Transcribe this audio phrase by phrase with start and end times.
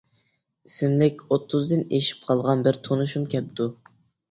[0.69, 3.71] ئىسىملىك ئوتتۇزدىن ئېشىپ قالغان بىر تونۇشۇم كەپتۇ.